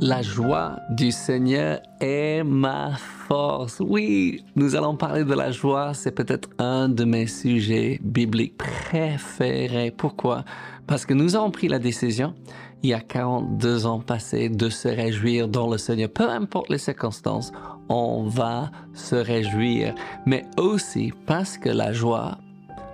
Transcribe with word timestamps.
La 0.00 0.20
joie 0.20 0.76
du 0.90 1.10
Seigneur 1.10 1.80
est 2.00 2.44
ma 2.44 2.92
force. 2.96 3.80
Oui, 3.80 4.44
nous 4.54 4.76
allons 4.76 4.94
parler 4.94 5.24
de 5.24 5.32
la 5.32 5.50
joie. 5.50 5.94
C'est 5.94 6.12
peut-être 6.12 6.50
un 6.58 6.90
de 6.90 7.04
mes 7.04 7.26
sujets 7.26 7.98
bibliques 8.02 8.58
préférés. 8.58 9.90
Pourquoi? 9.90 10.44
Parce 10.86 11.06
que 11.06 11.14
nous 11.14 11.34
avons 11.34 11.50
pris 11.50 11.68
la 11.68 11.78
décision, 11.78 12.34
il 12.82 12.90
y 12.90 12.94
a 12.94 13.00
42 13.00 13.86
ans 13.86 14.00
passés, 14.00 14.50
de 14.50 14.68
se 14.68 14.88
réjouir 14.88 15.48
dans 15.48 15.70
le 15.70 15.78
Seigneur. 15.78 16.10
Peu 16.10 16.28
importe 16.28 16.68
les 16.68 16.78
circonstances, 16.78 17.50
on 17.88 18.24
va 18.24 18.70
se 18.92 19.16
réjouir. 19.16 19.94
Mais 20.26 20.44
aussi 20.58 21.12
parce 21.24 21.56
que 21.56 21.70
la 21.70 21.92
joie 21.94 22.38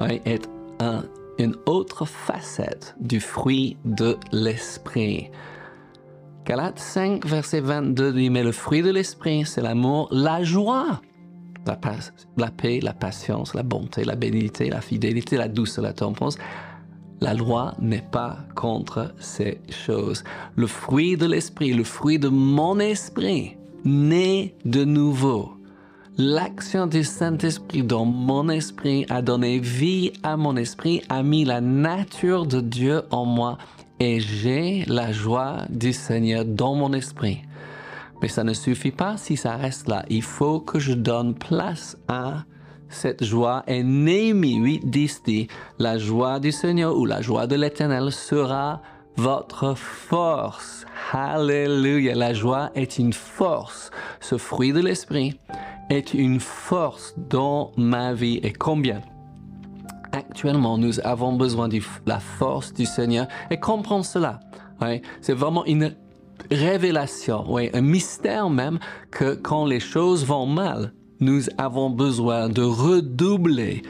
est 0.00 0.48
une 1.38 1.56
autre 1.66 2.04
facette 2.04 2.94
du 3.00 3.18
fruit 3.18 3.76
de 3.84 4.16
l'esprit. 4.30 5.30
Galates 6.52 6.80
5, 6.80 7.24
verset 7.24 7.60
22 7.60 8.12
dit, 8.12 8.28
mais 8.28 8.42
le 8.42 8.52
fruit 8.52 8.82
de 8.82 8.90
l'esprit, 8.90 9.46
c'est 9.46 9.62
l'amour, 9.62 10.06
la 10.10 10.44
joie, 10.44 11.00
la, 11.64 12.50
paix, 12.50 12.78
la 12.82 12.92
patience, 12.92 13.54
la 13.54 13.62
bonté, 13.62 14.04
la 14.04 14.16
bénité, 14.16 14.68
la 14.68 14.82
fidélité, 14.82 15.38
la 15.38 15.48
douceur, 15.48 15.82
la 15.82 15.94
tempérance. 15.94 16.36
La 17.22 17.32
loi 17.32 17.72
n'est 17.80 18.04
pas 18.12 18.36
contre 18.54 19.14
ces 19.18 19.62
choses. 19.70 20.24
Le 20.54 20.66
fruit 20.66 21.16
de 21.16 21.24
l'esprit, 21.24 21.72
le 21.72 21.84
fruit 21.84 22.18
de 22.18 22.28
mon 22.28 22.78
esprit, 22.80 23.56
né 23.86 24.54
de 24.66 24.84
nouveau. 24.84 25.52
L'action 26.18 26.86
du 26.86 27.02
Saint-Esprit 27.02 27.82
dans 27.82 28.04
mon 28.04 28.50
esprit 28.50 29.06
a 29.08 29.22
donné 29.22 29.58
vie 29.58 30.12
à 30.22 30.36
mon 30.36 30.58
esprit, 30.58 31.00
a 31.08 31.22
mis 31.22 31.46
la 31.46 31.62
nature 31.62 32.44
de 32.44 32.60
Dieu 32.60 33.04
en 33.10 33.24
moi 33.24 33.56
et 34.02 34.18
j'ai 34.18 34.84
la 34.88 35.12
joie 35.12 35.58
du 35.70 35.92
Seigneur 35.92 36.44
dans 36.44 36.74
mon 36.74 36.92
esprit. 36.92 37.40
Mais 38.20 38.26
ça 38.26 38.42
ne 38.42 38.52
suffit 38.52 38.90
pas 38.90 39.16
si 39.16 39.36
ça 39.36 39.54
reste 39.54 39.86
là. 39.86 40.04
Il 40.08 40.22
faut 40.22 40.58
que 40.58 40.80
je 40.80 40.92
donne 40.92 41.36
place 41.36 41.96
à 42.08 42.42
cette 42.88 43.22
joie. 43.22 43.62
Et 43.68 43.84
Néhémie 43.84 44.56
8, 44.56 44.90
10 44.90 45.22
dit, 45.24 45.46
la 45.78 45.98
joie 45.98 46.40
du 46.40 46.50
Seigneur 46.50 46.96
ou 46.96 47.06
la 47.06 47.20
joie 47.20 47.46
de 47.46 47.54
l'Éternel 47.54 48.10
sera 48.10 48.82
votre 49.16 49.74
force. 49.76 50.84
Alléluia. 51.12 52.16
La 52.16 52.34
joie 52.34 52.72
est 52.74 52.98
une 52.98 53.12
force. 53.12 53.92
Ce 54.18 54.36
fruit 54.36 54.72
de 54.72 54.80
l'esprit 54.80 55.38
est 55.90 56.12
une 56.12 56.40
force 56.40 57.14
dans 57.16 57.70
ma 57.76 58.14
vie. 58.14 58.40
Et 58.42 58.52
combien 58.52 59.00
actuellement, 60.30 60.78
nous 60.78 61.00
avons 61.00 61.32
besoin 61.32 61.68
de 61.68 61.80
la 62.06 62.20
force 62.20 62.72
du 62.72 62.86
Seigneur 62.86 63.26
et 63.50 63.58
comprendre 63.58 64.04
cela. 64.04 64.40
C'est 65.20 65.34
vraiment 65.34 65.64
une 65.64 65.94
révélation, 66.50 67.56
un 67.56 67.80
mystère 67.80 68.50
même 68.50 68.78
que 69.10 69.34
quand 69.34 69.64
les 69.64 69.80
choses 69.80 70.24
vont 70.26 70.46
mal, 70.46 70.92
nous 71.20 71.42
avons 71.56 71.88
besoin 71.88 72.48
de 72.48 72.62
redoubler 72.62 73.82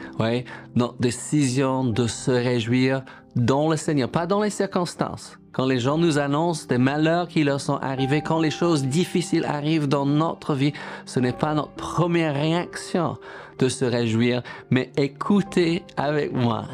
notre 0.75 0.99
décision 0.99 1.83
de 1.83 2.05
se 2.05 2.29
réjouir 2.29 3.03
dans 3.35 3.69
le 3.69 3.77
Seigneur, 3.77 4.09
pas 4.09 4.27
dans 4.27 4.41
les 4.41 4.51
circonstances. 4.51 5.39
Quand 5.51 5.65
les 5.65 5.79
gens 5.79 5.97
nous 5.97 6.19
annoncent 6.19 6.67
des 6.67 6.77
malheurs 6.77 7.27
qui 7.27 7.43
leur 7.43 7.61
sont 7.61 7.77
arrivés, 7.77 8.21
quand 8.21 8.39
les 8.39 8.51
choses 8.51 8.85
difficiles 8.85 9.45
arrivent 9.45 9.87
dans 9.87 10.05
notre 10.05 10.53
vie, 10.53 10.73
ce 11.05 11.19
n'est 11.19 11.33
pas 11.33 11.53
notre 11.53 11.71
première 11.71 12.33
réaction 12.35 13.17
de 13.59 13.69
se 13.69 13.85
réjouir, 13.85 14.43
mais 14.69 14.91
écoutez 14.97 15.83
avec 15.97 16.33
moi 16.33 16.65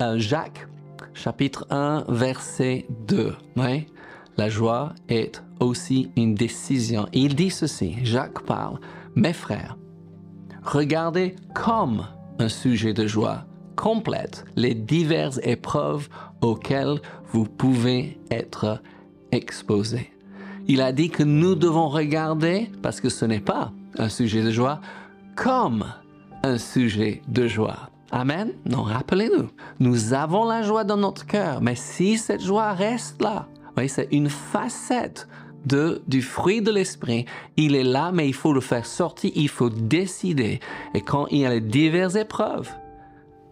euh, 0.00 0.18
Jacques 0.18 0.66
chapitre 1.14 1.66
1 1.70 2.04
verset 2.08 2.86
2. 3.06 3.34
La 4.36 4.48
joie 4.48 4.92
est 5.08 5.42
aussi 5.60 6.10
une 6.16 6.34
décision. 6.34 7.06
Il 7.12 7.34
dit 7.36 7.50
ceci, 7.50 7.96
Jacques 8.02 8.42
parle, 8.42 8.78
mes 9.14 9.32
frères, 9.32 9.76
regardez 10.62 11.36
comme 11.54 12.06
un 12.38 12.48
sujet 12.48 12.92
de 12.92 13.06
joie 13.06 13.44
complète 13.76 14.44
les 14.56 14.74
diverses 14.74 15.40
épreuves 15.42 16.08
auxquelles 16.40 17.00
vous 17.32 17.44
pouvez 17.44 18.18
être 18.30 18.80
exposés. 19.32 20.10
Il 20.66 20.80
a 20.80 20.92
dit 20.92 21.10
que 21.10 21.22
nous 21.22 21.54
devons 21.54 21.88
regarder, 21.88 22.70
parce 22.82 23.00
que 23.00 23.08
ce 23.08 23.24
n'est 23.24 23.40
pas 23.40 23.72
un 23.98 24.08
sujet 24.08 24.42
de 24.42 24.50
joie, 24.50 24.80
comme 25.36 25.84
un 26.44 26.58
sujet 26.58 27.22
de 27.26 27.48
joie. 27.48 27.88
Amen? 28.12 28.52
Non, 28.66 28.82
rappelez-nous, 28.82 29.48
nous 29.80 30.12
avons 30.12 30.44
la 30.44 30.62
joie 30.62 30.84
dans 30.84 30.98
notre 30.98 31.26
cœur, 31.26 31.62
mais 31.62 31.74
si 31.74 32.18
cette 32.18 32.42
joie 32.42 32.74
reste 32.74 33.20
là, 33.22 33.48
oui, 33.78 33.88
c'est 33.88 34.08
une 34.12 34.28
facette 34.28 35.26
de, 35.64 36.02
du 36.06 36.20
fruit 36.20 36.60
de 36.60 36.70
l'esprit. 36.70 37.24
Il 37.56 37.74
est 37.74 37.82
là, 37.82 38.12
mais 38.12 38.28
il 38.28 38.34
faut 38.34 38.52
le 38.52 38.60
faire 38.60 38.84
sortir, 38.84 39.32
il 39.34 39.48
faut 39.48 39.70
décider. 39.70 40.60
Et 40.92 41.00
quand 41.00 41.26
il 41.30 41.38
y 41.38 41.46
a 41.46 41.50
les 41.50 41.62
diverses 41.62 42.14
épreuves, 42.14 42.70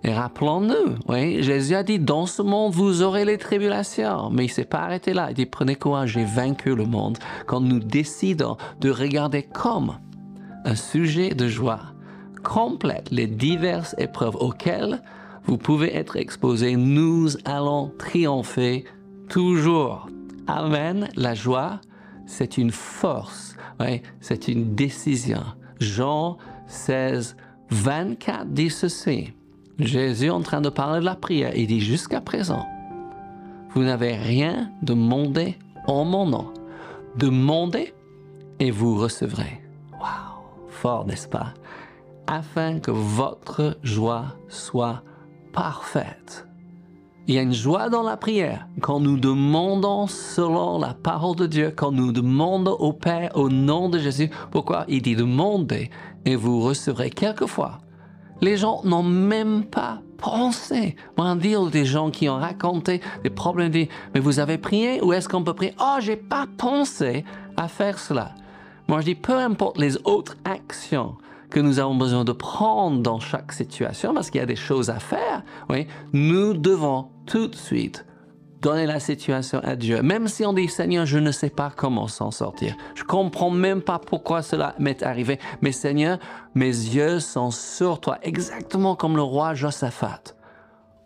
et 0.05 0.13
rappelons-nous, 0.13 0.97
oui, 1.09 1.43
Jésus 1.43 1.75
a 1.75 1.83
dit, 1.83 1.99
dans 1.99 2.27
ce 2.27 2.43
monde, 2.43 2.73
vous 2.73 3.03
aurez 3.03 3.25
les 3.25 3.39
tribulations. 3.39 4.31
Mais 4.31 4.47
il 4.47 4.49
s'est 4.49 4.65
pas 4.65 4.81
arrêté 4.81 5.15
là. 5.15 5.29
Il 5.31 5.35
dit, 5.35 5.47
prenez 5.47 5.77
courage, 5.77 6.11
j'ai 6.11 6.25
vaincu 6.25 6.75
le 6.75 6.85
monde. 6.85 7.19
Quand 7.47 7.61
nous 7.61 7.79
décidons 7.79 8.57
de 8.81 8.91
regarder 8.91 9.45
comme 9.45 9.99
un 10.65 10.75
sujet 10.75 11.35
de 11.35 11.47
joie, 11.47 11.92
complète 12.43 13.11
les 13.11 13.27
diverses 13.27 13.95
épreuves 13.99 14.37
auxquelles 14.37 15.03
vous 15.45 15.59
pouvez 15.59 15.95
être 15.97 16.17
exposés, 16.17 16.77
nous 16.77 17.31
allons 17.45 17.93
triompher 17.99 18.85
toujours. 19.29 20.09
Amen. 20.47 21.09
La 21.17 21.35
joie, 21.35 21.81
c'est 22.27 22.59
une 22.59 22.71
force, 22.71 23.57
c'est 24.21 24.49
une 24.49 24.75
décision. 24.75 25.43
Jean 25.81 26.39
16, 26.67 27.37
24 27.71 28.47
dit 28.49 28.71
ceci. 28.71 29.33
Jésus 29.79 30.31
en 30.31 30.43
train 30.43 30.61
de 30.61 30.69
parler 30.69 31.01
de 31.01 31.05
la 31.05 31.17
prière, 31.17 31.57
il 31.57 31.67
dit 31.67 31.81
jusqu'à 31.81 32.21
présent, 32.21 32.67
vous 33.75 33.83
n'avez 33.83 34.15
rien 34.15 34.71
demandé 34.83 35.57
en 35.87 36.05
mon 36.05 36.27
nom. 36.27 36.53
Demandez 37.17 37.95
et 38.61 38.71
vous 38.71 38.97
recevrez. 38.97 39.61
Waouh, 39.93 40.69
fort, 40.69 41.07
n'est-ce 41.07 41.27
pas? 41.27 41.55
Afin 42.27 42.81
que 42.81 42.91
votre 42.91 43.77
joie 43.83 44.37
soit 44.49 45.03
parfaite. 45.53 46.47
Il 47.29 47.37
y 47.37 47.39
a 47.39 47.43
une 47.43 47.53
joie 47.53 47.89
dans 47.89 48.03
la 48.03 48.17
prière 48.17 48.67
quand 48.81 48.99
nous 48.99 49.17
demandons 49.17 50.09
selon 50.09 50.79
la 50.79 50.93
parole 50.93 51.37
de 51.37 51.47
Dieu, 51.47 51.73
quand 51.75 51.93
nous 51.93 52.11
demandons 52.11 52.73
au 52.73 52.93
Père 52.93 53.31
au 53.37 53.49
nom 53.49 53.89
de 53.89 53.99
Jésus. 53.99 54.29
Pourquoi 54.51 54.85
Il 54.89 55.03
dit 55.03 55.15
demandez 55.15 55.91
et 56.25 56.35
vous 56.35 56.61
recevrez. 56.61 57.11
Quelquefois, 57.11 57.79
les 58.41 58.57
gens 58.57 58.81
n'ont 58.83 59.05
même 59.05 59.65
pas 59.65 60.03
pensé. 60.19 60.97
Moi, 61.17 61.37
dire 61.37 61.67
des 61.67 61.85
gens 61.85 62.11
qui 62.11 62.29
ont 62.29 62.39
raconté 62.39 63.01
des 63.23 63.31
problèmes, 63.31 63.71
dit, 63.71 63.89
mais 64.15 64.21
vous 64.21 64.41
avez 64.41 64.59
prié 64.59 65.01
ou 65.01 65.13
est-ce 65.13 65.29
qu'on 65.29 65.45
peut 65.45 65.55
prier? 65.55 65.75
Oh, 65.81 65.99
j'ai 66.01 66.17
pas 66.17 66.47
pensé 66.59 67.25
à 67.57 67.69
faire 67.69 68.01
cela. 68.01 68.35
Moi, 68.89 69.01
je 69.01 69.07
dis, 69.07 69.15
peu 69.15 69.39
importe 69.39 69.79
les 69.79 69.97
autres 70.05 70.37
actions 70.45 71.17
que 71.53 71.61
nous 71.61 71.79
avons 71.79 71.95
besoin 71.95 72.25
de 72.25 72.33
prendre 72.33 73.01
dans 73.01 73.21
chaque 73.21 73.53
situation, 73.53 74.15
parce 74.15 74.31
qu'il 74.31 74.41
y 74.41 74.45
a 74.45 74.47
des 74.47 74.57
choses 74.57 74.91
à 74.91 74.99
faire, 74.99 75.43
oui, 75.69 75.87
nous 76.13 76.55
devons 76.55 77.09
tout 77.27 77.47
de 77.47 77.55
suite 77.55 78.05
donner 78.61 78.87
la 78.87 79.01
situation 79.01 79.61
à 79.65 79.77
Dieu. 79.77 80.03
Même 80.03 80.29
si 80.29 80.47
on 80.47 80.53
dit, 80.53 80.69
Seigneur, 80.69 81.05
je 81.05 81.19
ne 81.19 81.33
sais 81.33 81.51
pas 81.51 81.71
comment 81.75 82.07
s'en 82.07 82.31
sortir. 82.31 82.77
Je 82.95 83.03
comprends 83.03 83.51
même 83.51 83.83
pas 83.83 83.99
pourquoi 83.99 84.41
cela 84.41 84.75
m'est 84.79 85.03
arrivé. 85.03 85.39
Mais 85.61 85.73
Seigneur, 85.73 86.19
mes 86.55 86.67
yeux 86.67 87.19
sont 87.19 87.51
sur 87.51 88.01
toi, 88.01 88.19
exactement 88.23 88.95
comme 88.95 89.17
le 89.17 89.23
roi 89.23 89.55
Josaphat. 89.55 90.23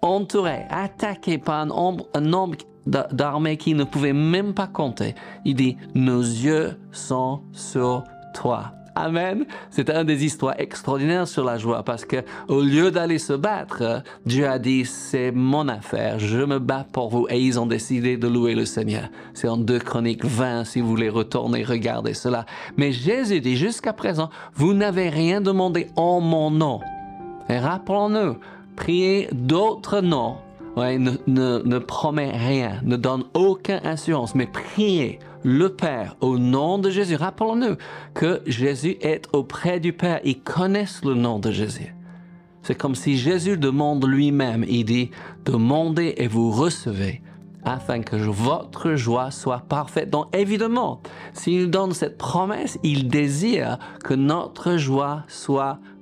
Entouré, 0.03 0.67
attaqué 0.69 1.39
par 1.39 1.61
un 1.61 1.67
nombre, 1.67 2.07
un 2.15 2.21
nombre 2.21 2.59
d'armées 2.87 3.57
qui 3.57 3.75
ne 3.75 3.85
pouvait 3.85 4.13
même 4.13 4.55
pas 4.55 4.69
compter. 4.69 5.15
Il 5.45 5.57
dit, 5.57 5.77
nos 5.95 6.21
yeux 6.21 6.79
sont 6.93 7.41
sur 7.53 8.05
toi. 8.35 8.76
Amen. 8.99 9.45
C'est 9.69 9.91
une 9.91 10.05
des 10.05 10.25
histoires 10.25 10.55
extraordinaires 10.59 11.29
sur 11.29 11.45
la 11.45 11.59
joie 11.59 11.83
parce 11.83 12.07
que 12.07 12.17
au 12.49 12.63
lieu 12.63 12.91
d'aller 12.91 13.19
se 13.19 13.35
battre, 13.35 14.03
Dieu 14.25 14.49
a 14.49 14.59
dit 14.59 14.87
c'est 14.87 15.33
mon 15.33 15.69
affaire, 15.69 16.19
je 16.19 16.39
me 16.39 16.59
bats 16.59 16.87
pour 16.91 17.11
vous 17.11 17.27
et 17.29 17.39
ils 17.39 17.61
ont 17.61 17.67
décidé 17.67 18.17
de 18.17 18.27
louer 18.27 18.55
le 18.55 18.65
Seigneur. 18.65 19.11
C'est 19.35 19.49
en 19.49 19.59
2 19.59 19.81
Chroniques 19.81 20.25
20 20.25 20.65
si 20.65 20.81
vous 20.81 20.89
voulez 20.89 21.11
retourner 21.11 21.63
regarder 21.63 22.15
cela. 22.15 22.47
Mais 22.79 22.91
Jésus 22.91 23.41
dit 23.41 23.57
jusqu'à 23.57 23.93
présent, 23.93 24.31
vous 24.55 24.73
n'avez 24.73 25.11
rien 25.11 25.43
demandé 25.43 25.89
en 25.97 26.21
mon 26.21 26.51
nom. 26.51 26.81
Et 27.51 27.59
rappelons-nous, 27.59 28.39
priez 28.77 29.29
d'autres 29.31 30.01
noms 30.01 30.39
ne, 30.77 31.13
ne, 31.27 31.63
ne, 31.65 31.79
promet 31.79 32.31
rien, 32.31 32.81
ne 32.85 32.97
donne 32.97 33.25
aucune 33.35 33.81
assurance, 33.85 34.35
mais 34.35 34.47
priez 34.47 35.19
le 35.43 35.69
Père 35.71 36.17
au 36.21 36.39
nom 36.39 36.79
de 36.79 36.91
Jésus. 36.91 37.17
Rappelons-nous 37.17 37.77
que 38.15 38.43
Jésus 38.47 38.97
est 39.01 39.27
auprès 39.33 39.81
du 39.81 39.93
Père. 39.93 40.21
Ils 40.25 40.41
connaissent 40.41 41.05
le 41.05 41.15
nom 41.15 41.39
de 41.39 41.51
Jésus. 41.51 41.95
C'est 42.63 42.75
comme 42.75 42.97
si 42.97 43.17
Jésus 43.17 43.57
demande 43.57 44.05
lui-même. 44.07 44.65
Il 44.69 44.85
dit, 44.85 45.11
demandez 45.45 46.15
et 46.17 46.27
vous 46.27 46.51
recevez 46.51 47.23
afin 47.65 48.01
que 48.01 48.17
votre 48.17 48.95
joie 48.95 49.31
soit 49.31 49.63
parfaite. 49.69 50.11
Donc 50.11 50.35
évidemment, 50.35 51.01
s'il 51.33 51.71
donne 51.71 51.93
cette 51.93 52.19
promesse, 52.19 52.79
il 52.83 53.09
désire 53.09 53.79
que 54.03 54.15
notre 54.15 54.77
joie 54.77 55.25
soit 55.29 55.75
parfaite. 55.75 55.96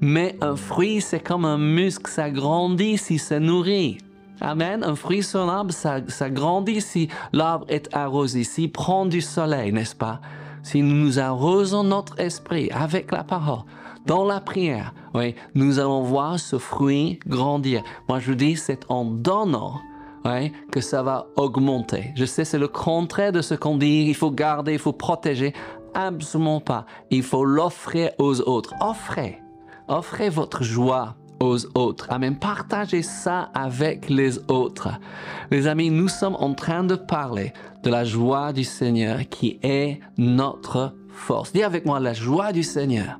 Mais 0.00 0.36
un 0.40 0.56
fruit, 0.56 1.00
c'est 1.00 1.20
comme 1.20 1.44
un 1.44 1.58
muscle, 1.58 2.10
ça 2.10 2.30
grandit 2.30 2.98
si 2.98 3.18
ça 3.18 3.40
nourrit. 3.40 3.98
Amen. 4.40 4.84
Un 4.84 4.94
fruit 4.94 5.22
sur 5.22 5.44
l'arbre, 5.46 5.72
ça, 5.72 6.00
ça 6.06 6.30
grandit 6.30 6.80
si 6.80 7.08
l'arbre 7.32 7.66
est 7.68 7.88
arrosé, 7.92 8.44
s'il 8.44 8.70
prend 8.70 9.06
du 9.06 9.20
soleil, 9.20 9.72
n'est-ce 9.72 9.96
pas? 9.96 10.20
Si 10.62 10.82
nous 10.82 11.18
arrosons 11.18 11.84
notre 11.84 12.20
esprit 12.20 12.70
avec 12.70 13.10
la 13.10 13.24
parole, 13.24 13.64
dans 14.06 14.24
la 14.24 14.40
prière, 14.40 14.94
oui, 15.14 15.34
nous 15.54 15.78
allons 15.78 16.02
voir 16.02 16.38
ce 16.38 16.58
fruit 16.58 17.18
grandir. 17.26 17.82
Moi, 18.08 18.20
je 18.20 18.30
vous 18.30 18.36
dis, 18.36 18.56
c'est 18.56 18.84
en 18.88 19.04
donnant 19.04 19.80
que 20.70 20.80
ça 20.80 21.02
va 21.02 21.28
augmenter. 21.36 22.12
Je 22.14 22.24
sais, 22.24 22.44
c'est 22.44 22.58
le 22.58 22.68
contraire 22.68 23.32
de 23.32 23.40
ce 23.40 23.54
qu'on 23.54 23.76
dit, 23.76 24.04
il 24.08 24.14
faut 24.14 24.30
garder, 24.30 24.74
il 24.74 24.78
faut 24.78 24.92
protéger. 24.92 25.54
Absolument 25.98 26.60
pas. 26.60 26.86
Il 27.10 27.24
faut 27.24 27.44
l'offrir 27.44 28.10
aux 28.18 28.40
autres. 28.42 28.72
Offrez. 28.80 29.42
Offrez 29.88 30.28
votre 30.28 30.62
joie 30.62 31.16
aux 31.40 31.58
autres. 31.76 32.06
Amen. 32.08 32.38
Partagez 32.38 33.02
ça 33.02 33.50
avec 33.52 34.08
les 34.08 34.38
autres. 34.48 34.90
Les 35.50 35.66
amis, 35.66 35.90
nous 35.90 36.06
sommes 36.06 36.36
en 36.38 36.54
train 36.54 36.84
de 36.84 36.94
parler 36.94 37.52
de 37.82 37.90
la 37.90 38.04
joie 38.04 38.52
du 38.52 38.62
Seigneur 38.62 39.28
qui 39.28 39.58
est 39.64 39.98
notre 40.16 40.94
force. 41.08 41.52
Dis 41.52 41.64
avec 41.64 41.84
moi, 41.84 41.98
la 41.98 42.12
joie 42.12 42.52
du 42.52 42.62
Seigneur 42.62 43.18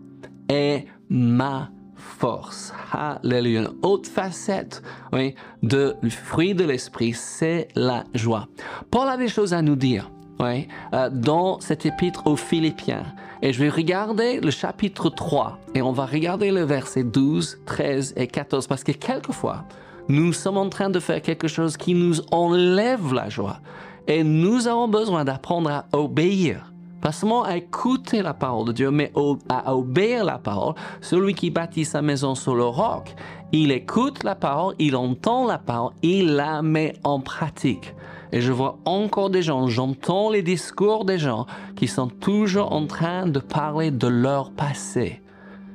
est 0.49 0.87
ma 1.09 1.71
force. 1.97 2.73
Alléluia. 2.93 3.63
Une 3.63 3.71
autre 3.83 4.09
facette 4.09 4.85
oui, 5.13 5.35
de 5.65 5.97
fruit 6.11 6.55
de 6.55 6.63
l'esprit, 6.63 7.13
c'est 7.13 7.67
la 7.75 8.05
joie. 8.15 8.47
Paul 8.89 9.09
a 9.09 9.17
des 9.17 9.29
choses 9.29 9.53
à 9.53 9.63
nous 9.63 9.75
dire 9.75 10.13
euh, 10.41 11.11
dans 11.11 11.61
cet 11.61 11.87
épître 11.87 12.27
aux 12.27 12.37
Philippiens. 12.37 13.05
Et 13.43 13.53
je 13.53 13.61
vais 13.61 13.69
regarder 13.69 14.41
le 14.41 14.51
chapitre 14.51 15.11
3 15.11 15.59
et 15.75 15.83
on 15.83 15.93
va 15.93 16.07
regarder 16.07 16.51
le 16.51 16.63
verset 16.63 17.05
12, 17.05 17.61
13 17.67 18.15
et 18.17 18.27
14 18.27 18.67
parce 18.67 18.85
que 18.85 18.93
quelquefois, 18.93 19.65
nous 20.09 20.33
sommes 20.33 20.57
en 20.57 20.69
train 20.69 20.91
de 20.91 21.01
faire 21.01 21.23
quelque 21.23 21.49
chose 21.49 21.77
qui 21.77 21.95
nous 21.95 22.21
enlève 22.31 23.13
la 23.13 23.29
joie. 23.29 23.61
Et 24.07 24.25
nous 24.25 24.67
avons 24.67 24.89
besoin 24.89 25.25
d'apprendre 25.25 25.71
à 25.71 25.87
obéir. 25.93 26.73
Pas 27.01 27.13
seulement 27.13 27.45
à 27.45 27.57
écouter 27.57 28.23
la 28.23 28.35
parole 28.35 28.67
de 28.69 28.73
Dieu, 28.73 28.91
mais 28.91 29.13
à 29.49 29.77
obéir 29.77 30.25
la 30.25 30.39
parole. 30.39 30.75
Celui 31.01 31.35
qui 31.35 31.51
bâtit 31.51 31.85
sa 31.85 32.03
maison 32.03 32.35
sur 32.35 32.57
le 32.57 32.65
roc, 32.65 33.15
il 33.53 33.71
écoute 33.71 34.25
la 34.25 34.35
parole, 34.35 34.75
il 34.79 34.97
entend 34.97 35.47
la 35.47 35.59
parole, 35.59 35.93
il 36.03 36.35
la 36.35 36.63
met 36.63 36.95
en 37.05 37.21
pratique. 37.21 37.95
Et 38.33 38.41
je 38.41 38.53
vois 38.53 38.79
encore 38.85 39.31
des 39.31 39.43
gens, 39.43 39.67
j'entends 39.69 40.31
les 40.31 40.43
discours 40.43 41.05
des 41.05 41.19
gens 41.19 41.47
qui 41.77 41.89
sont 41.89 42.09
toujours 42.09 42.73
en 42.73 42.87
train 42.87 43.27
de 43.27 43.39
parler 43.39 43.91
de 43.91 44.07
leur 44.07 44.51
passé. 44.53 45.23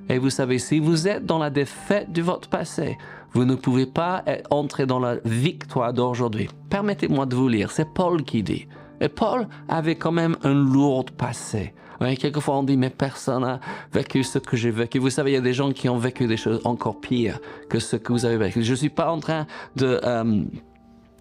Et 0.09 0.17
vous 0.17 0.29
savez, 0.29 0.59
si 0.59 0.79
vous 0.79 1.07
êtes 1.07 1.25
dans 1.25 1.39
la 1.39 1.49
défaite 1.49 2.11
de 2.11 2.21
votre 2.21 2.49
passé, 2.49 2.97
vous 3.33 3.45
ne 3.45 3.55
pouvez 3.55 3.85
pas 3.85 4.23
entrer 4.51 4.85
dans 4.85 4.99
la 4.99 5.15
victoire 5.25 5.93
d'aujourd'hui. 5.93 6.49
Permettez-moi 6.69 7.25
de 7.25 7.35
vous 7.35 7.47
lire, 7.47 7.71
c'est 7.71 7.87
Paul 7.93 8.23
qui 8.23 8.43
dit. 8.43 8.67
Et 9.01 9.09
Paul 9.09 9.47
avait 9.67 9.95
quand 9.95 10.11
même 10.11 10.37
un 10.43 10.53
lourd 10.53 11.05
passé. 11.05 11.73
quelquefois 11.99 12.57
on 12.57 12.63
dit, 12.63 12.77
mais 12.77 12.89
personne 12.89 13.41
n'a 13.41 13.59
vécu 13.91 14.23
ce 14.23 14.39
que 14.39 14.55
j'ai 14.55 14.71
vécu. 14.71 14.99
Vous 14.99 15.09
savez, 15.09 15.31
il 15.31 15.33
y 15.33 15.37
a 15.37 15.41
des 15.41 15.53
gens 15.53 15.71
qui 15.71 15.89
ont 15.89 15.97
vécu 15.97 16.27
des 16.27 16.37
choses 16.37 16.61
encore 16.63 16.99
pires 16.99 17.39
que 17.69 17.79
ce 17.79 17.95
que 17.95 18.13
vous 18.13 18.25
avez 18.25 18.37
vécu. 18.37 18.63
Je 18.63 18.71
ne 18.71 18.75
suis 18.75 18.89
pas 18.89 19.11
en 19.11 19.19
train 19.19 19.47
de... 19.75 19.99
Euh, 20.03 20.43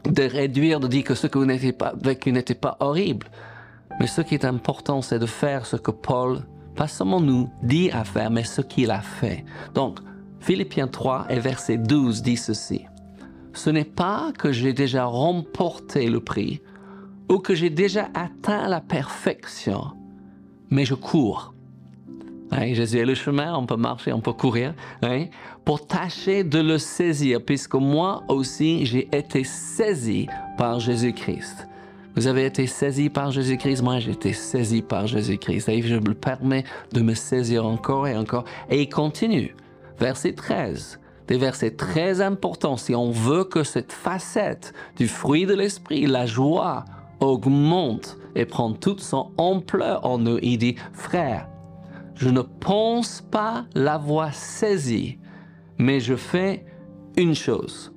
de 0.04 0.22
réduire, 0.22 0.80
de 0.80 0.88
dire 0.88 1.04
que 1.04 1.14
ce 1.14 1.26
que 1.26 1.38
vous 1.38 1.44
n'avez 1.44 1.72
pas 1.72 1.94
vécu 2.02 2.32
n'était 2.32 2.54
pas 2.54 2.76
horrible. 2.80 3.28
Mais 4.00 4.06
ce 4.06 4.20
qui 4.20 4.34
est 4.34 4.44
important, 4.44 5.02
c'est 5.02 5.18
de 5.18 5.26
faire 5.26 5.66
ce 5.66 5.76
que 5.76 5.90
Paul, 5.90 6.40
pas 6.74 6.88
seulement 6.88 7.20
nous, 7.20 7.50
dit 7.62 7.90
à 7.90 8.04
faire, 8.04 8.30
mais 8.30 8.44
ce 8.44 8.62
qu'il 8.62 8.90
a 8.90 9.00
fait. 9.00 9.44
Donc, 9.74 10.00
Philippiens 10.40 10.88
3 10.88 11.26
et 11.30 11.38
verset 11.38 11.78
12 11.78 12.22
dit 12.22 12.36
ceci. 12.36 12.86
Ce 13.52 13.70
n'est 13.70 13.84
pas 13.84 14.32
que 14.36 14.50
j'ai 14.50 14.72
déjà 14.72 15.04
remporté 15.04 16.08
le 16.08 16.20
prix 16.20 16.62
ou 17.30 17.38
que 17.38 17.54
j'ai 17.54 17.70
déjà 17.70 18.08
atteint 18.14 18.68
la 18.68 18.80
perfection, 18.80 19.92
mais 20.70 20.84
je 20.84 20.94
cours 20.94 21.51
Jésus 22.72 22.98
est 22.98 23.04
le 23.04 23.14
chemin, 23.14 23.54
on 23.54 23.66
peut 23.66 23.76
marcher, 23.76 24.12
on 24.12 24.20
peut 24.20 24.32
courir, 24.32 24.74
pour 25.64 25.86
tâcher 25.86 26.44
de 26.44 26.60
le 26.60 26.78
saisir, 26.78 27.40
puisque 27.44 27.74
moi 27.74 28.22
aussi 28.28 28.86
j'ai 28.86 29.08
été 29.16 29.44
saisi 29.44 30.26
par 30.58 30.80
Jésus-Christ. 30.80 31.68
Vous 32.14 32.26
avez 32.26 32.44
été 32.44 32.66
saisi 32.66 33.08
par 33.08 33.30
Jésus-Christ, 33.30 33.82
moi 33.82 33.98
j'ai 33.98 34.12
été 34.12 34.34
saisi 34.34 34.82
par 34.82 35.06
Jésus-Christ. 35.06 35.68
Et 35.70 35.82
je 35.82 35.96
me 35.96 36.14
permets 36.14 36.64
de 36.92 37.00
me 37.00 37.14
saisir 37.14 37.64
encore 37.64 38.06
et 38.06 38.16
encore. 38.16 38.44
Et 38.68 38.82
il 38.82 38.88
continue. 38.88 39.56
Verset 39.98 40.34
13 40.34 40.98
des 41.28 41.38
versets 41.38 41.70
très 41.70 42.20
importants 42.20 42.76
si 42.76 42.94
on 42.94 43.10
veut 43.10 43.44
que 43.44 43.62
cette 43.62 43.92
facette 43.92 44.74
du 44.96 45.08
fruit 45.08 45.46
de 45.46 45.54
l'esprit, 45.54 46.06
la 46.06 46.26
joie, 46.26 46.84
augmente 47.20 48.18
et 48.34 48.44
prenne 48.44 48.76
toute 48.76 49.00
son 49.00 49.30
ampleur 49.38 50.04
en 50.04 50.18
nous. 50.18 50.38
Il 50.42 50.58
dit, 50.58 50.76
frère, 50.92 51.48
je 52.16 52.28
ne 52.28 52.42
pense 52.42 53.20
pas 53.20 53.64
l'avoir 53.74 54.34
saisi, 54.34 55.18
mais 55.78 56.00
je 56.00 56.14
fais 56.14 56.64
une 57.16 57.34
chose. 57.34 57.92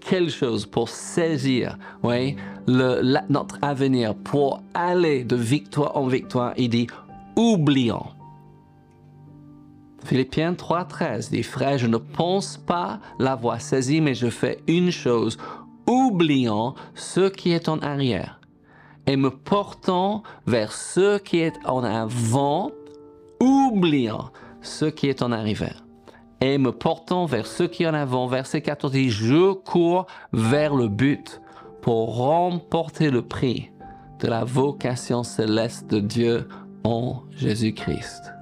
Quelle 0.00 0.30
chose 0.30 0.66
pour 0.66 0.88
saisir 0.88 1.78
oui, 2.02 2.36
notre 2.66 3.58
avenir, 3.62 4.14
pour 4.14 4.62
aller 4.74 5.24
de 5.24 5.36
victoire 5.36 5.96
en 5.96 6.06
victoire? 6.06 6.54
Il 6.56 6.70
dit, 6.70 6.86
oublions. 7.36 8.06
Philippiens 10.04 10.54
3.13 10.54 11.30
dit, 11.30 11.42
frère, 11.42 11.76
je 11.76 11.86
ne 11.86 11.98
pense 11.98 12.56
pas 12.56 13.00
l'avoir 13.18 13.60
saisi, 13.60 14.00
mais 14.00 14.14
je 14.14 14.30
fais 14.30 14.62
une 14.66 14.90
chose, 14.90 15.36
oublions 15.86 16.74
ce 16.94 17.28
qui 17.28 17.52
est 17.52 17.68
en 17.68 17.78
arrière 17.80 18.40
et 19.06 19.16
me 19.16 19.30
portant 19.30 20.22
vers 20.46 20.72
ce 20.72 21.18
qui 21.18 21.38
est 21.38 21.54
en 21.64 21.84
avant 21.84 22.70
oubliant 23.40 24.30
ce 24.62 24.84
qui 24.84 25.08
est 25.08 25.22
en 25.22 25.32
arrière 25.32 25.84
et 26.40 26.58
me 26.58 26.72
portant 26.72 27.26
vers 27.26 27.46
ce 27.46 27.64
qui 27.64 27.82
est 27.82 27.88
en 27.88 27.94
avant. 27.94 28.26
Verset 28.26 28.62
14 28.62 28.92
dit, 28.92 29.10
je 29.10 29.52
cours 29.52 30.06
vers 30.32 30.74
le 30.74 30.88
but 30.88 31.40
pour 31.82 32.16
remporter 32.16 33.10
le 33.10 33.22
prix 33.22 33.70
de 34.20 34.28
la 34.28 34.44
vocation 34.44 35.22
céleste 35.22 35.88
de 35.90 36.00
Dieu 36.00 36.48
en 36.84 37.22
Jésus-Christ. 37.30 38.32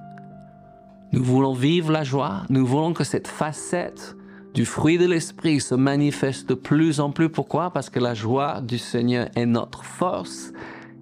Nous 1.11 1.23
voulons 1.23 1.53
vivre 1.53 1.91
la 1.91 2.03
joie, 2.03 2.43
nous 2.49 2.65
voulons 2.65 2.93
que 2.93 3.03
cette 3.03 3.27
facette 3.27 4.15
du 4.53 4.65
fruit 4.65 4.97
de 4.97 5.05
l'esprit 5.05 5.59
se 5.59 5.75
manifeste 5.75 6.49
de 6.49 6.53
plus 6.53 6.99
en 6.99 7.11
plus. 7.11 7.29
Pourquoi? 7.29 7.71
Parce 7.71 7.89
que 7.89 7.99
la 7.99 8.13
joie 8.13 8.61
du 8.61 8.77
Seigneur 8.77 9.29
est 9.35 9.45
notre 9.45 9.83
force. 9.83 10.51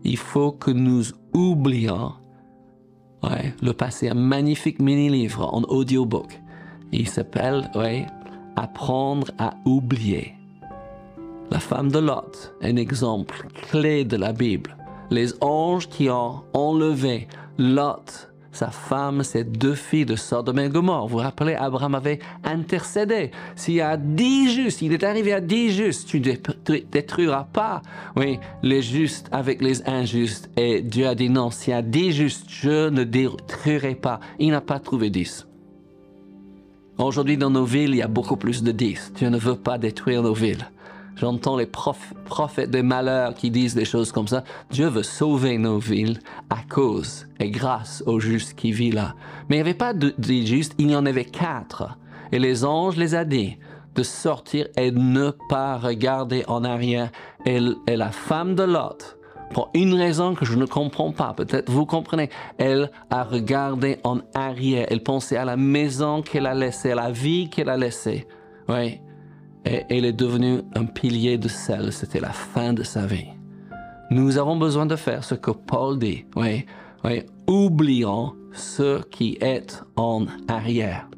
Il 0.03 0.17
faut 0.17 0.51
que 0.51 0.71
nous 0.71 1.03
oublions 1.33 2.13
Le 3.61 3.71
passé, 3.73 4.09
un 4.09 4.13
magnifique 4.13 4.79
mini-livre 4.79 5.49
en 5.53 5.63
audiobook. 5.63 6.39
Il 6.91 7.07
s'appelle, 7.07 7.69
ouais, 7.75 8.05
Apprendre 8.55 9.27
à 9.37 9.53
oublier. 9.65 10.33
La 11.51 11.59
femme 11.59 11.91
de 11.91 11.99
Lot, 11.99 12.53
un 12.61 12.75
exemple 12.75 13.47
clé 13.69 14.03
de 14.03 14.17
la 14.17 14.33
Bible. 14.33 14.75
Les 15.11 15.33
anges 15.41 15.87
qui 15.87 16.09
ont 16.09 16.43
enlevé 16.53 17.27
Lot 17.57 18.29
sa 18.57 18.71
femme, 18.71 19.23
ses 19.23 19.43
deux 19.43 19.75
filles 19.75 20.05
de 20.05 20.15
Sodome 20.15 20.57
et 20.59 20.69
Gomorre. 20.69 21.07
Vous 21.07 21.17
vous 21.17 21.23
rappelez, 21.23 21.53
Abraham 21.53 21.93
avait 21.93 22.19
intercédé. 22.43 23.29
S'il 23.55 23.75
y 23.75 23.81
a 23.81 23.97
dix 23.97 24.51
justes, 24.51 24.81
il 24.81 24.93
est 24.93 25.03
arrivé 25.03 25.31
à 25.31 25.41
dix 25.41 25.71
justes, 25.71 26.07
tu 26.07 26.19
ne 26.19 26.79
détruiras 26.91 27.47
pas, 27.53 27.83
oui, 28.15 28.39
les 28.63 28.81
justes 28.81 29.29
avec 29.31 29.61
les 29.61 29.87
injustes. 29.87 30.49
Et 30.57 30.81
Dieu 30.81 31.07
a 31.07 31.13
dit 31.13 31.29
non, 31.29 31.51
s'il 31.51 31.71
y 31.71 31.77
a 31.77 31.83
dix 31.83 32.11
justes, 32.13 32.45
je 32.49 32.89
ne 32.89 33.03
détruirai 33.03 33.93
pas. 33.93 34.19
Il 34.39 34.49
n'a 34.49 34.61
pas 34.61 34.79
trouvé 34.79 35.11
dix. 35.11 35.47
Aujourd'hui, 36.97 37.37
dans 37.37 37.51
nos 37.51 37.65
villes, 37.65 37.91
il 37.91 37.97
y 37.97 38.01
a 38.01 38.07
beaucoup 38.07 38.37
plus 38.37 38.63
de 38.63 38.71
dix. 38.71 39.13
Dieu 39.15 39.29
ne 39.29 39.37
veut 39.37 39.55
pas 39.55 39.77
détruire 39.77 40.23
nos 40.23 40.33
villes. 40.33 40.67
J'entends 41.19 41.57
les 41.57 41.65
prophètes 41.65 42.69
des 42.69 42.83
malheurs 42.83 43.33
qui 43.33 43.49
disent 43.49 43.73
des 43.73 43.85
choses 43.85 44.11
comme 44.11 44.27
ça. 44.27 44.43
Dieu 44.69 44.87
veut 44.87 45.03
sauver 45.03 45.57
nos 45.57 45.79
villes 45.79 46.19
à 46.51 46.57
cause 46.69 47.27
et 47.39 47.49
grâce 47.49 48.03
au 48.05 48.19
juste 48.19 48.53
qui 48.53 48.71
vit 48.71 48.91
là. 48.91 49.15
Mais 49.49 49.55
il 49.55 49.59
n'y 49.59 49.61
avait 49.61 49.73
pas 49.73 49.93
de, 49.93 50.13
juste, 50.45 50.75
il 50.77 50.91
y 50.91 50.95
en 50.95 51.07
avait 51.07 51.25
quatre. 51.25 51.97
Et 52.31 52.37
les 52.37 52.65
anges 52.65 52.97
les 52.97 53.15
a 53.15 53.25
dit 53.25 53.57
de 53.95 54.03
sortir 54.03 54.67
et 54.77 54.91
ne 54.91 55.31
pas 55.49 55.77
regarder 55.77 56.43
en 56.47 56.63
arrière. 56.63 57.09
Et, 57.47 57.59
et 57.87 57.95
la 57.95 58.11
femme 58.11 58.53
de 58.53 58.63
Lot, 58.63 59.17
pour 59.53 59.71
une 59.73 59.95
raison 59.95 60.35
que 60.35 60.45
je 60.45 60.55
ne 60.55 60.67
comprends 60.67 61.13
pas, 61.13 61.33
peut-être 61.33 61.71
vous 61.71 61.87
comprenez, 61.87 62.29
elle 62.59 62.91
a 63.09 63.23
regardé 63.23 63.97
en 64.03 64.19
arrière. 64.35 64.85
Elle 64.91 65.01
pensait 65.01 65.37
à 65.37 65.45
la 65.45 65.57
maison 65.57 66.21
qu'elle 66.21 66.45
a 66.45 66.53
laissée, 66.53 66.91
à 66.91 66.95
la 66.95 67.09
vie 67.09 67.49
qu'elle 67.49 67.69
a 67.69 67.77
laissée. 67.77 68.27
Oui 68.69 68.99
et 69.67 69.85
il 69.89 70.05
est 70.05 70.13
devenu 70.13 70.61
un 70.75 70.85
pilier 70.85 71.37
de 71.37 71.47
sel. 71.47 71.91
C'était 71.91 72.19
la 72.19 72.31
fin 72.31 72.73
de 72.73 72.83
sa 72.83 73.05
vie. 73.05 73.27
Nous 74.09 74.37
avons 74.37 74.55
besoin 74.55 74.85
de 74.85 74.95
faire 74.95 75.23
ce 75.23 75.35
que 75.35 75.51
Paul 75.51 75.99
dit. 75.99 76.25
Oui, 76.35 76.65
oui, 77.03 77.23
oublions 77.47 78.33
ce 78.53 79.03
qui 79.03 79.37
est 79.41 79.83
en 79.97 80.25
arrière. 80.47 81.09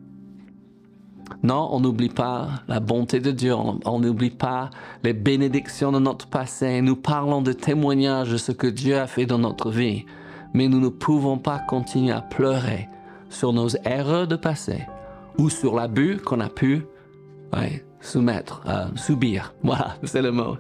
Non, 1.44 1.70
on 1.72 1.80
n'oublie 1.80 2.10
pas 2.10 2.50
la 2.68 2.80
bonté 2.80 3.20
de 3.20 3.32
Dieu, 3.32 3.54
on 3.54 4.00
n'oublie 4.00 4.32
pas 4.32 4.72
les 5.04 5.14
bénédictions 5.14 5.92
de 5.92 6.00
notre 6.00 6.28
passé. 6.28 6.82
Nous 6.82 6.96
parlons 6.96 7.44
de 7.44 7.54
témoignages 7.54 8.32
de 8.32 8.38
ce 8.38 8.52
que 8.52 8.68
Dieu 8.68 8.98
a 8.98 9.06
fait 9.06 9.28
dans 9.28 9.38
notre 9.38 9.70
vie, 9.70 10.06
mais 10.54 10.68
nous 10.68 10.80
ne 10.80 10.90
pouvons 10.90 11.38
pas 11.38 11.60
continuer 11.60 12.12
à 12.12 12.22
pleurer 12.22 12.90
sur 13.30 13.54
nos 13.54 13.70
erreurs 13.86 14.28
de 14.28 14.36
passé 14.36 14.88
ou 15.38 15.50
sur 15.50 15.76
l'abus 15.76 16.18
qu'on 16.18 16.40
a 16.40 16.50
pu 16.50 16.88
soumettre, 18.02 18.62
euh, 18.68 18.86
subir. 18.96 19.54
Voilà, 19.64 19.96
c'est 20.04 20.22
le 20.22 20.32
mot. 20.32 20.58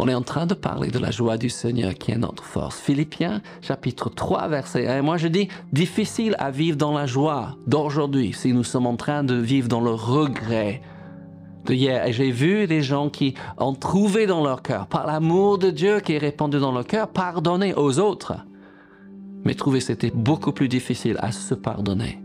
On 0.00 0.06
est 0.06 0.14
en 0.14 0.22
train 0.22 0.46
de 0.46 0.54
parler 0.54 0.90
de 0.90 0.98
la 0.98 1.10
joie 1.10 1.36
du 1.36 1.48
Seigneur 1.48 1.94
qui 1.94 2.12
est 2.12 2.18
notre 2.18 2.44
force. 2.44 2.78
Philippiens 2.78 3.42
chapitre 3.60 4.08
3 4.08 4.46
verset 4.48 4.86
1. 4.86 5.02
moi 5.02 5.16
je 5.16 5.26
dis 5.26 5.48
difficile 5.72 6.36
à 6.38 6.52
vivre 6.52 6.76
dans 6.76 6.92
la 6.92 7.06
joie 7.06 7.56
d'aujourd'hui 7.66 8.32
si 8.32 8.52
nous 8.52 8.62
sommes 8.62 8.86
en 8.86 8.94
train 8.94 9.24
de 9.24 9.34
vivre 9.34 9.66
dans 9.66 9.80
le 9.80 9.90
regret 9.90 10.82
de 11.66 11.74
hier. 11.74 12.06
Et 12.06 12.12
j'ai 12.12 12.30
vu 12.30 12.68
des 12.68 12.80
gens 12.80 13.10
qui 13.10 13.34
ont 13.58 13.74
trouvé 13.74 14.26
dans 14.26 14.44
leur 14.44 14.62
cœur, 14.62 14.86
par 14.86 15.06
l'amour 15.06 15.58
de 15.58 15.70
Dieu 15.70 15.98
qui 15.98 16.12
est 16.12 16.18
répandu 16.18 16.60
dans 16.60 16.72
leur 16.72 16.86
cœur, 16.86 17.08
pardonner 17.08 17.74
aux 17.74 17.98
autres. 17.98 18.34
Mais 19.44 19.54
trouver 19.54 19.80
c'était 19.80 20.12
beaucoup 20.14 20.52
plus 20.52 20.68
difficile 20.68 21.16
à 21.18 21.32
se 21.32 21.54
pardonner. 21.54 22.22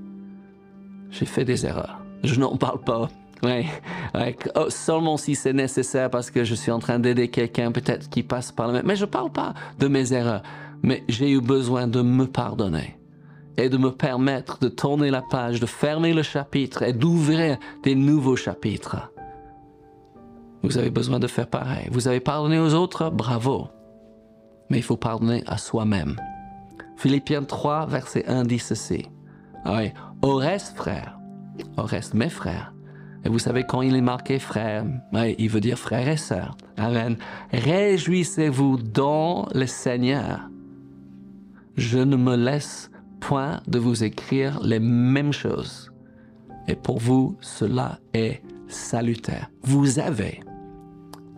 J'ai 1.10 1.26
fait 1.26 1.46
des 1.46 1.66
erreurs. 1.66 2.03
Je 2.24 2.40
n'en 2.40 2.58
parle 2.58 2.82
pas 2.82 3.10
oui, 3.44 3.68
oh, 4.56 4.70
seulement 4.70 5.18
si 5.18 5.36
c'est 5.36 5.52
nécessaire 5.52 6.10
parce 6.10 6.32
que 6.32 6.46
je 6.46 6.56
suis 6.56 6.72
en 6.72 6.80
train 6.80 6.98
d'aider 6.98 7.28
quelqu'un 7.28 7.74
peut-être 7.74 8.10
qui 8.10 8.24
passe 8.24 8.54
par 8.54 8.68
le 8.68 8.74
même. 8.74 8.86
Mais 8.86 8.96
je 8.96 9.04
ne 9.04 9.10
parle 9.10 9.32
pas 9.32 9.54
de 9.80 9.88
mes 9.88 10.14
erreurs, 10.14 10.44
mais 10.82 11.04
j'ai 11.10 11.30
eu 11.30 11.42
besoin 11.42 11.88
de 11.88 12.02
me 12.02 12.26
pardonner 12.26 12.98
et 13.58 13.68
de 13.68 13.78
me 13.78 13.92
permettre 13.92 14.60
de 14.60 14.70
tourner 14.70 15.12
la 15.12 15.22
page, 15.22 15.60
de 15.60 15.66
fermer 15.66 16.14
le 16.14 16.24
chapitre 16.24 16.84
et 16.84 16.94
d'ouvrir 16.94 17.58
des 17.84 17.96
nouveaux 17.96 18.38
chapitres. 18.38 19.12
Vous 20.64 20.78
avez 20.78 20.90
besoin 20.90 21.20
de 21.20 21.28
faire 21.28 21.48
pareil. 21.48 21.90
Vous 21.92 22.08
avez 22.08 22.22
pardonné 22.22 22.60
aux 22.60 22.74
autres, 22.74 23.10
bravo. 23.10 23.68
Mais 24.70 24.78
il 24.78 24.84
faut 24.84 24.96
pardonner 24.96 25.44
à 25.46 25.58
soi-même. 25.58 26.16
Philippiens 26.96 27.44
3, 27.44 27.88
verset 27.88 28.26
1 28.26 28.46
dit 28.46 28.60
ceci. 28.60 29.10
Ah 29.66 29.80
oui, 29.80 29.92
au 30.22 30.36
reste, 30.36 30.78
frère, 30.78 31.20
au 31.78 31.84
reste, 31.84 32.14
mes 32.14 32.30
frères, 32.30 32.74
et 33.26 33.30
vous 33.30 33.40
savez, 33.40 33.64
quand 33.64 33.82
il 33.82 33.96
est 33.96 34.02
marqué 34.02 34.38
frère, 34.38 34.86
il 35.14 35.50
veut 35.50 35.62
dire 35.62 35.80
frère 35.80 36.08
et 36.10 36.18
sœur. 36.18 36.58
Amen. 36.78 37.16
Réjouissez-vous 37.54 38.78
dans 38.78 39.48
le 39.54 39.66
Seigneur. 39.66 40.50
Je 41.78 42.00
ne 42.00 42.18
me 42.18 42.36
laisse 42.36 42.92
point 43.22 43.62
de 43.68 43.80
vous 43.80 44.04
écrire 44.04 44.60
les 44.62 44.80
mêmes 44.80 45.32
choses. 45.32 45.92
Et 46.68 46.76
pour 46.76 47.00
vous, 47.00 47.38
cela 47.40 48.00
est 48.14 48.42
salutaire. 48.68 49.50
Vous 49.62 50.00
avez 50.00 50.42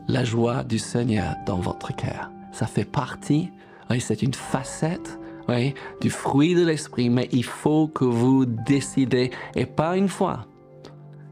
la 0.08 0.24
joie 0.24 0.64
du 0.64 0.80
Seigneur 0.80 1.36
dans 1.46 1.60
votre 1.60 1.96
cœur. 1.96 2.32
Ça 2.52 2.66
fait 2.66 2.86
partie, 2.86 3.52
c'est 4.00 4.24
une 4.24 4.34
facette 4.34 5.20
oui, 5.48 5.74
du 6.02 6.10
fruit 6.10 6.56
de 6.56 6.66
l'esprit, 6.66 7.10
mais 7.10 7.30
il 7.32 7.44
faut 7.44 7.88
que 7.88 8.06
vous 8.06 8.46
décidez, 8.46 9.32
et 9.56 9.66
pas 9.66 9.96
une 9.98 10.08
fois, 10.08 10.46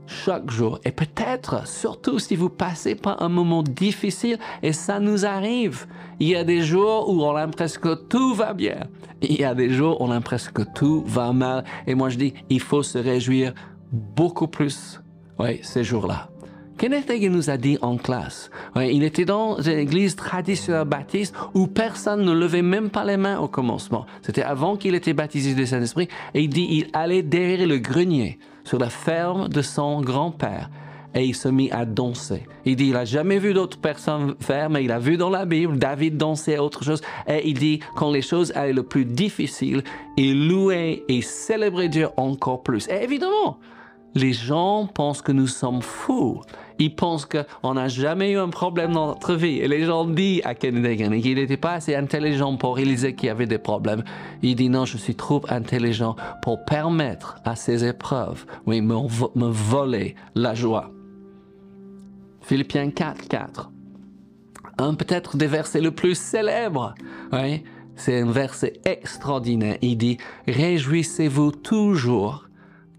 chaque 0.05 0.51
jour. 0.51 0.79
Et 0.85 0.91
peut-être, 0.91 1.67
surtout 1.67 2.19
si 2.19 2.35
vous 2.35 2.49
passez 2.49 2.95
par 2.95 3.21
un 3.21 3.29
moment 3.29 3.63
difficile, 3.63 4.37
et 4.61 4.73
ça 4.73 4.99
nous 4.99 5.25
arrive. 5.25 5.87
Il 6.19 6.27
y 6.27 6.35
a 6.35 6.43
des 6.43 6.61
jours 6.61 7.09
où 7.09 7.23
on 7.23 7.35
a 7.35 7.41
l'impression 7.41 7.81
que 7.81 7.95
tout 7.95 8.33
va 8.33 8.53
bien. 8.53 8.87
Il 9.21 9.39
y 9.39 9.43
a 9.43 9.55
des 9.55 9.69
jours 9.69 9.99
où 9.99 10.05
on 10.05 10.11
a 10.11 10.15
l'impression 10.15 10.51
que 10.53 10.63
tout 10.63 11.03
va 11.05 11.33
mal. 11.33 11.63
Et 11.87 11.95
moi 11.95 12.09
je 12.09 12.17
dis, 12.17 12.33
il 12.49 12.59
faut 12.59 12.83
se 12.83 12.97
réjouir 12.97 13.53
beaucoup 13.91 14.47
plus, 14.47 15.01
oui, 15.39 15.59
ces 15.63 15.83
jours-là. 15.83 16.32
Kenneth 16.83 17.09
nous 17.31 17.49
a 17.49 17.55
dit 17.55 17.77
en 17.81 17.95
classe, 17.95 18.51
il 18.75 19.05
était 19.05 19.23
dans 19.23 19.55
une 19.61 19.79
église 19.79 20.17
traditionnelle 20.17 20.83
baptiste 20.83 21.33
où 21.53 21.67
personne 21.67 22.25
ne 22.25 22.33
levait 22.33 22.61
même 22.61 22.89
pas 22.89 23.05
les 23.05 23.15
mains 23.15 23.39
au 23.39 23.47
commencement. 23.47 24.05
C'était 24.21 24.43
avant 24.43 24.75
qu'il 24.75 24.93
était 24.93 25.13
baptisé 25.13 25.53
du 25.53 25.65
Saint-Esprit 25.65 26.09
et 26.33 26.41
il 26.41 26.49
dit 26.49 26.67
il 26.69 26.87
allait 26.91 27.23
derrière 27.23 27.65
le 27.65 27.77
grenier 27.77 28.37
sur 28.65 28.79
la 28.79 28.89
ferme 28.89 29.47
de 29.47 29.61
son 29.61 30.01
grand-père 30.01 30.69
et 31.15 31.23
il 31.23 31.33
se 31.33 31.47
mit 31.47 31.71
à 31.71 31.85
danser. 31.85 32.43
Il 32.65 32.75
dit, 32.75 32.87
il 32.87 32.93
n'a 32.93 33.05
jamais 33.05 33.39
vu 33.39 33.53
d'autres 33.53 33.77
personnes 33.77 34.35
faire, 34.41 34.69
mais 34.69 34.83
il 34.83 34.91
a 34.91 34.99
vu 34.99 35.15
dans 35.15 35.29
la 35.29 35.45
Bible 35.45 35.77
David 35.77 36.17
danser 36.17 36.57
autre 36.57 36.83
chose. 36.83 37.01
Et 37.29 37.47
il 37.47 37.57
dit, 37.57 37.79
quand 37.95 38.11
les 38.11 38.21
choses 38.21 38.51
allaient 38.57 38.73
le 38.73 38.83
plus 38.83 39.05
difficile, 39.05 39.83
il 40.17 40.49
louait 40.49 41.03
et 41.07 41.21
célébrait 41.21 41.87
Dieu 41.87 42.09
encore 42.17 42.61
plus. 42.61 42.89
Et 42.89 43.05
évidemment, 43.05 43.57
les 44.15 44.33
gens 44.33 44.87
pensent 44.87 45.21
que 45.21 45.31
nous 45.31 45.47
sommes 45.47 45.81
fous. 45.81 46.41
Ils 46.79 46.95
pensent 46.95 47.25
qu'on 47.25 47.73
n'a 47.73 47.87
jamais 47.87 48.31
eu 48.31 48.37
un 48.37 48.49
problème 48.49 48.93
dans 48.93 49.07
notre 49.07 49.35
vie. 49.35 49.59
Et 49.59 49.67
les 49.67 49.85
gens 49.85 50.05
disent 50.05 50.41
à 50.43 50.55
Kennedy 50.55 51.21
qu'il 51.21 51.35
n'était 51.35 51.57
pas 51.57 51.73
assez 51.73 51.95
intelligent 51.95 52.55
pour 52.57 52.75
réaliser 52.75 53.13
qu'il 53.15 53.27
y 53.27 53.29
avait 53.29 53.45
des 53.45 53.57
problèmes. 53.57 54.03
Il 54.41 54.55
dit 54.55 54.69
non, 54.69 54.85
je 54.85 54.97
suis 54.97 55.15
trop 55.15 55.41
intelligent 55.49 56.15
pour 56.41 56.65
permettre 56.65 57.37
à 57.45 57.55
ces 57.55 57.85
épreuves, 57.85 58.45
oui, 58.65 58.81
me, 58.81 58.95
me 59.35 59.49
voler 59.49 60.15
la 60.35 60.53
joie. 60.53 60.91
Philippiens 62.41 62.91
4, 62.91 63.27
4. 63.27 63.71
Un 64.79 64.95
peut-être 64.95 65.37
des 65.37 65.47
versets 65.47 65.81
le 65.81 65.91
plus 65.91 66.17
célèbres. 66.17 66.95
Oui, 67.31 67.63
c'est 67.95 68.21
un 68.21 68.31
verset 68.31 68.73
extraordinaire. 68.85 69.77
Il 69.81 69.97
dit, 69.97 70.17
Réjouissez-vous 70.47 71.51
toujours 71.51 72.49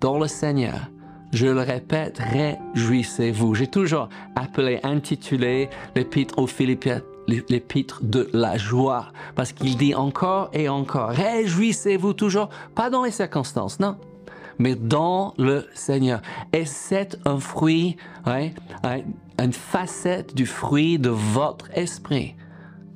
dans 0.01 0.19
le 0.19 0.29
Seigneur. 0.29 0.91
Je 1.35 1.49
le 1.49 1.63
répète, 1.63 2.21
réjouissez-vous. 2.21 3.57
J'ai 3.57 3.67
toujours 3.67 4.09
appelé, 4.37 4.79
intitulé 4.85 5.69
l'épître 5.97 6.39
aux 6.39 6.47
Philippiens 6.47 7.03
l'épître 7.27 8.01
de 8.05 8.29
la 8.33 8.57
joie, 8.57 9.07
parce 9.35 9.53
qu'il 9.53 9.77
dit 9.77 9.95
encore 9.95 10.51
et 10.53 10.69
encore, 10.69 11.09
réjouissez-vous 11.09 12.13
toujours, 12.13 12.51
pas 12.75 12.91
dans 12.91 13.03
les 13.03 13.11
circonstances, 13.11 13.81
non, 13.81 13.97
mais 14.59 14.75
dans 14.75 15.33
le 15.39 15.67
Seigneur. 15.75 16.21
Et 16.53 16.67
c'est 16.67 17.19
un 17.25 17.39
fruit, 17.39 17.97
une 18.27 19.53
facette 19.53 20.35
du 20.35 20.47
fruit 20.47 20.99
de 20.99 21.09
votre 21.09 21.71
esprit, 21.77 22.37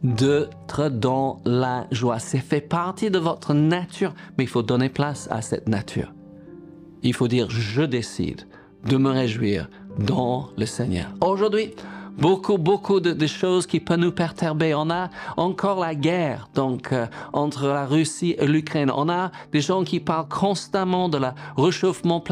d'être 0.02 0.90
dans 0.90 1.40
la 1.47 1.87
joie. 1.90 2.18
C'est 2.18 2.38
fait 2.38 2.61
partie 2.61 3.11
de 3.11 3.18
votre 3.18 3.54
nature, 3.54 4.14
mais 4.37 4.45
il 4.45 4.49
faut 4.49 4.62
donner 4.62 4.90
place 4.90 5.26
à 5.30 5.40
cette 5.40 5.68
nature 5.68 6.12
il 7.02 7.14
faut 7.14 7.28
dire 7.28 7.48
je 7.50 7.82
décide 7.82 8.46
de 8.86 8.96
me 8.96 9.10
réjouir 9.10 9.68
dans 9.98 10.48
le 10.56 10.66
Seigneur. 10.66 11.08
Aujourd'hui, 11.20 11.72
beaucoup, 12.18 12.58
beaucoup 12.58 13.00
de, 13.00 13.26
choses 13.26 13.66
qui 13.66 13.80
peuvent 13.80 13.98
nous 13.98 14.12
perturber. 14.12 14.74
On 14.74 14.90
a 14.90 15.10
encore 15.36 15.80
la 15.80 15.94
guerre 15.94 16.48
donc 16.54 16.92
euh, 16.92 17.06
entre 17.32 17.66
la 17.66 17.86
Russie 17.86 18.34
et 18.38 18.46
l'Ukraine. 18.46 18.90
On 18.94 19.08
a 19.08 19.30
des 19.52 19.60
gens 19.60 19.84
qui 19.84 20.00
parlent 20.00 20.28
constamment 20.28 21.08
de 21.08 21.18
la 21.18 21.34
réchauffement. 21.56 22.22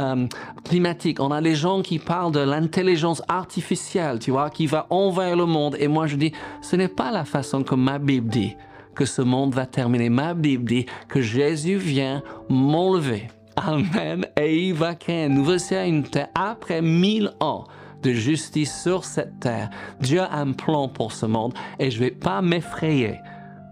Euh, 0.00 0.26
climatique. 0.64 1.20
On 1.20 1.30
a 1.30 1.40
les 1.40 1.54
gens 1.54 1.80
qui 1.80 2.00
parlent 2.00 2.32
de 2.32 2.40
l'intelligence 2.40 3.22
artificielle, 3.28 4.18
tu 4.18 4.32
vois, 4.32 4.50
qui 4.50 4.66
va 4.66 4.88
envers 4.90 5.36
le 5.36 5.46
monde. 5.46 5.76
Et 5.78 5.86
moi, 5.86 6.08
je 6.08 6.16
dis, 6.16 6.32
ce 6.62 6.74
n'est 6.74 6.88
pas 6.88 7.12
la 7.12 7.24
façon 7.24 7.62
que 7.62 7.76
ma 7.76 8.00
Bible 8.00 8.28
dit 8.28 8.56
que 8.96 9.04
ce 9.04 9.22
monde 9.22 9.54
va 9.54 9.66
terminer. 9.66 10.08
Ma 10.08 10.34
Bible 10.34 10.64
dit 10.64 10.86
que 11.08 11.20
Jésus 11.20 11.76
vient 11.76 12.24
m'enlever 12.48 13.28
Amen. 13.56 14.26
Et 14.40 14.68
il 14.68 14.74
va 14.74 14.94
créer 14.94 15.26
une 15.26 15.34
nouvelle 15.34 16.02
terre 16.10 16.28
après 16.34 16.82
mille 16.82 17.32
ans 17.40 17.64
de 18.02 18.12
justice 18.12 18.82
sur 18.82 19.04
cette 19.04 19.40
terre. 19.40 19.70
Dieu 20.00 20.20
a 20.20 20.36
un 20.36 20.52
plan 20.52 20.88
pour 20.88 21.12
ce 21.12 21.26
monde 21.26 21.54
et 21.78 21.90
je 21.90 21.98
vais 21.98 22.10
pas 22.10 22.42
m'effrayer. 22.42 23.18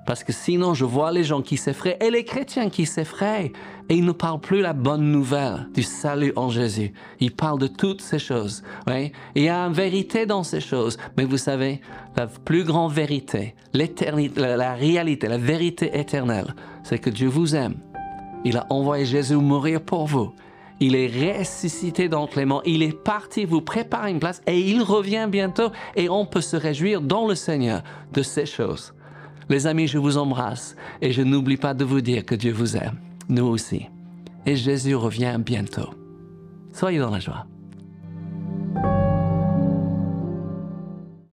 Parce 0.05 0.25
que 0.25 0.33
sinon, 0.33 0.75
je 0.75 0.85
vois 0.85 1.13
les 1.13 1.23
gens 1.23 1.43
qui 1.43 1.57
s'effraient 1.57 1.97
et 2.01 2.11
les 2.11 2.25
chrétiens 2.25 2.71
qui 2.71 2.87
s'effraient. 2.87 3.53
Et 3.89 3.95
ils 3.95 4.05
ne 4.05 4.13
parlent 4.13 4.41
plus 4.41 4.61
la 4.61 4.73
bonne 4.73 5.13
nouvelle 5.13 5.69
du 5.75 5.83
salut 5.83 6.33
en 6.35 6.49
Jésus. 6.49 6.93
Ils 7.21 7.35
parlent 7.35 7.61
de 7.61 7.69
toutes 7.69 8.01
ces 8.01 8.19
choses. 8.19 8.65
Oui? 8.89 9.13
il 9.37 9.45
y 9.45 9.49
a 9.49 9.61
une 9.61 9.73
vérité 9.73 10.27
dans 10.27 10.43
ces 10.43 10.61
choses. 10.61 10.99
Mais 11.17 11.25
vous 11.25 11.37
savez, 11.37 11.81
la 12.17 12.27
plus 12.27 12.65
grande 12.65 12.93
vérité, 12.93 13.55
l'éternité, 13.75 14.41
la 14.41 14.75
réalité, 14.75 15.29
la 15.29 15.39
vérité 15.39 15.97
éternelle, 15.97 16.55
c'est 16.83 16.99
que 16.99 17.11
Dieu 17.11 17.29
vous 17.29 17.55
aime 17.55 17.77
il 18.45 18.57
a 18.57 18.67
envoyé 18.71 19.05
Jésus 19.05 19.37
mourir 19.37 19.81
pour 19.81 20.07
vous. 20.07 20.33
Il 20.81 20.97
est 20.97 21.39
ressuscité 21.39 22.09
dans 22.09 22.27
Clément. 22.27 22.61
Il 22.65 22.83
est 22.83 22.97
parti 23.05 23.45
vous 23.45 23.61
préparer 23.61 24.11
une 24.11 24.19
place 24.19 24.43
et 24.47 24.59
il 24.59 24.83
revient 24.83 25.29
bientôt 25.31 25.71
et 25.95 26.09
on 26.09 26.27
peut 26.27 26.41
se 26.41 26.57
réjouir 26.57 27.01
dans 27.01 27.29
le 27.29 27.37
Seigneur 27.37 27.83
de 28.13 28.23
ces 28.23 28.47
choses. 28.47 28.93
Les 29.49 29.67
amis, 29.67 29.87
je 29.87 29.99
vous 29.99 30.17
embrasse 30.19 30.75
et 31.01 31.13
je 31.13 31.23
n'oublie 31.23 31.57
pas 31.57 31.75
de 31.75 31.85
vous 31.85 32.01
dire 32.01 32.25
que 32.25 32.35
Dieu 32.35 32.53
vous 32.53 32.77
aime. 32.77 32.99
Nous 33.29 33.47
aussi. 33.47 33.87
Et 34.45 34.57
Jésus 34.57 34.97
revient 34.97 35.39
bientôt. 35.39 35.91
Soyez 36.73 36.99
dans 36.99 37.11
la 37.11 37.21
joie. 37.21 37.47